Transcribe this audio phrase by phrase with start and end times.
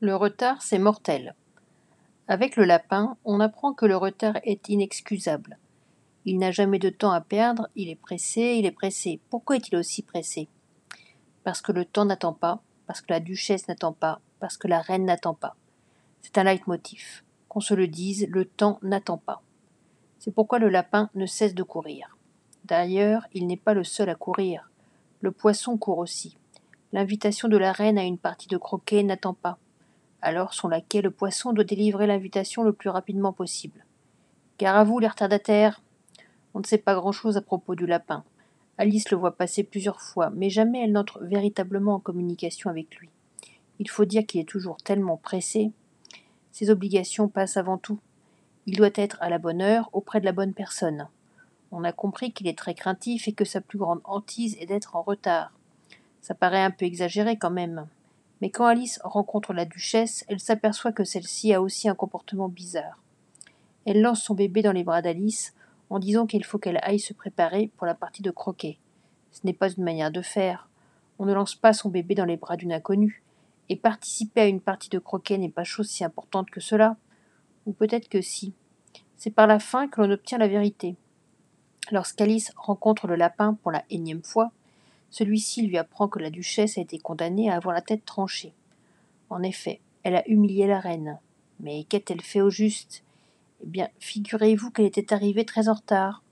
[0.00, 1.34] Le retard, c'est mortel.
[2.28, 5.58] Avec le lapin, on apprend que le retard est inexcusable.
[6.24, 9.18] Il n'a jamais de temps à perdre, il est pressé, il est pressé.
[9.28, 10.46] Pourquoi est-il aussi pressé?
[11.42, 14.80] Parce que le temps n'attend pas, parce que la duchesse n'attend pas, parce que la
[14.80, 15.56] reine n'attend pas.
[16.22, 17.24] C'est un leitmotiv.
[17.48, 19.42] Qu'on se le dise, le temps n'attend pas.
[20.20, 22.16] C'est pourquoi le lapin ne cesse de courir.
[22.66, 24.70] D'ailleurs, il n'est pas le seul à courir.
[25.22, 26.36] Le poisson court aussi.
[26.92, 29.58] L'invitation de la reine à une partie de croquet n'attend pas.
[30.20, 33.84] Alors son laquais, le poisson, doit délivrer l'invitation le plus rapidement possible.
[34.58, 35.80] Gare à vous, les retardataires
[36.54, 38.24] On ne sait pas grand-chose à propos du lapin.
[38.78, 43.10] Alice le voit passer plusieurs fois, mais jamais elle n'entre véritablement en communication avec lui.
[43.78, 45.70] Il faut dire qu'il est toujours tellement pressé.
[46.52, 47.98] Ses obligations passent avant tout.
[48.66, 51.08] Il doit être à la bonne heure, auprès de la bonne personne.
[51.70, 54.96] On a compris qu'il est très craintif et que sa plus grande hantise est d'être
[54.96, 55.52] en retard.
[56.20, 57.86] Ça paraît un peu exagéré quand même.
[58.40, 63.02] Mais quand Alice rencontre la duchesse, elle s'aperçoit que celle-ci a aussi un comportement bizarre.
[63.84, 65.54] Elle lance son bébé dans les bras d'Alice
[65.90, 68.78] en disant qu'il faut qu'elle aille se préparer pour la partie de croquet.
[69.32, 70.68] Ce n'est pas une manière de faire.
[71.18, 73.22] On ne lance pas son bébé dans les bras d'une inconnue.
[73.70, 76.96] Et participer à une partie de croquet n'est pas chose si importante que cela.
[77.66, 78.54] Ou peut-être que si.
[79.16, 80.96] C'est par la fin que l'on obtient la vérité.
[81.90, 84.52] Lorsqu'Alice rencontre le lapin pour la énième fois,
[85.10, 88.52] celui-ci lui apprend que la duchesse a été condamnée à avoir la tête tranchée.
[89.30, 91.18] En effet, elle a humilié la reine.
[91.60, 93.02] Mais qu'a-t-elle fait au juste?
[93.62, 96.22] Eh bien, figurez-vous qu'elle était arrivée très en retard.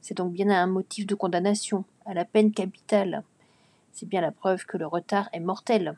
[0.00, 3.24] C'est donc bien un motif de condamnation, à la peine capitale.
[3.92, 5.96] C'est bien la preuve que le retard est mortel.